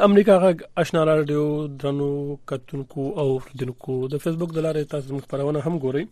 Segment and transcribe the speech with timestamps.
[0.00, 1.40] د امریکا غږ آشنا رادیو
[1.80, 2.06] درنو
[2.50, 3.26] کتونکو او
[3.62, 6.04] دونکو د فیسبوک د لارې تاسو موږ خبرونه هم ګورئ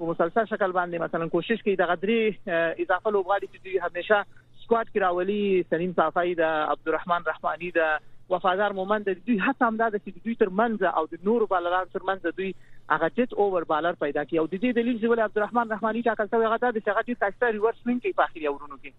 [0.00, 4.92] په مسلسل شکل باندې مثلا کوشش کوي د غدري اضافه لوبغاړي چې دوی همیشه سکواډ
[4.92, 5.40] کې راولي
[5.74, 10.34] سلیم صافای د عبدالرحمن رحماني د وفادار مومن د دوی هڅه هم ده چې دوی
[10.38, 12.50] ترمنځ او د نورو بالرانو ترمنځ دوی
[12.94, 16.26] هغه جت اوور بالر پیدا کړي او د دې دلیل چې ول عبدالرحمن رحماني ټاکل
[16.32, 18.92] شوی هغه د شغه د تاسو ریورس سوینګ کې په اخیری اورونو کې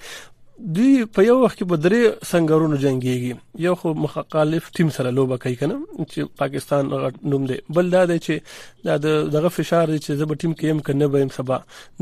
[0.57, 5.55] دوی په یو وخت کې بدرې سنگرونو جنگيږي یو خو مخالف ټیم سره لوبه کوي
[5.61, 6.91] کنه چې پاکستان
[7.33, 8.97] نوم دی بل دا دی چې دا
[9.37, 11.57] دغه فشار دی چې زب ټیم کې هم کنه به هم سبا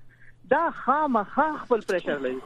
[0.56, 2.46] دا خامخا خپل پرشر لري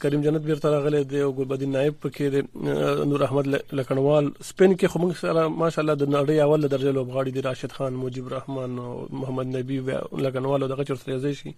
[0.00, 3.46] کریم جنت بیرته راغلی دی او ګلبدین نائب پکې دی نور احمد
[3.80, 7.98] لکنوال سپین کې خو موږ سره ماشاءالله د نړۍ اول درجه لوبغاړي دی راشد خان
[8.04, 9.80] موجب رحمان او محمد نبی
[10.26, 11.52] لکنوال دغه چر سره ځای شي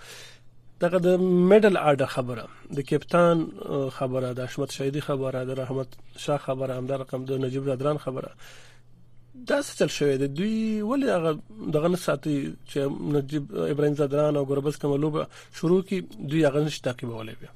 [0.82, 2.44] دغه د میډل آرډر خبره
[2.76, 3.42] د کپتان
[3.98, 5.92] خبره د اشمت شهیدی خبره د رحمت
[6.24, 8.30] شاه خبره هم د رقم د نجيب رادران خبره
[9.50, 10.58] دا څه شوې ده دوی
[10.90, 11.30] ولې هغه
[11.78, 15.18] دغه ساتي چې نجيب ابراهيم زادران او ګربز کملوب
[15.62, 17.52] شروع کی دوی هغه نشي تعقیبولې بیا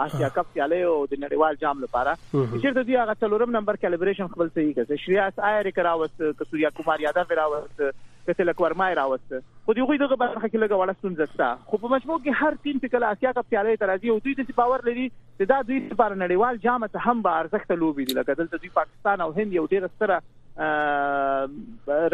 [0.08, 4.54] آسیا کپ سیالي او د نړیوال جام لپاره چیرته دوی هغه څلورم نمبر کالیبریشن خپل
[4.58, 7.84] صحیح کړي شریاس آیر کراوت کسوریا کومار یادو راوت
[8.28, 11.88] کته لکورما راوسته خو دی غوی دغه برخه کې لګه وړه ستونزه شته خو په
[11.96, 14.80] مجموع کې هر ټیم چې کله اسیا کپ سیالي ته راځي او دوی د باور
[14.90, 18.56] لري چې دا دوی لپاره نړیوال جام ته هم به ارزښت لوبي دي لکه دلته
[18.64, 20.18] دوی پاکستان او هند یو ډیر ستره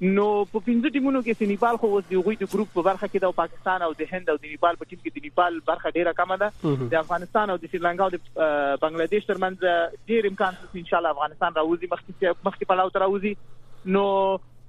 [0.05, 3.21] نو په پنځه ټیمونو کې سنیپال خو اوس دی غوي د ګروپ په برخه کې
[3.25, 6.13] د پاکستان او د هند او د نیپال په ټیم کې د نیپال برخه ډیره
[6.19, 8.21] کمه ده د افغانستان او د سریلانکا او د
[8.83, 13.33] بنگلاديش ترمنځ ډیر امکان شته ان شاء الله افغانستان راوځي مخکې مخکې پلاو تر راوځي
[13.97, 14.03] نو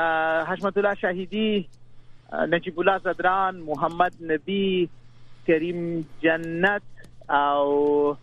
[0.53, 4.63] حشمت الله شاهیدی نجیب الله زدران محمد نبی
[5.47, 6.83] کریم جنت
[7.31, 8.17] او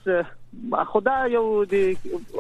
[0.87, 1.93] خدا یو د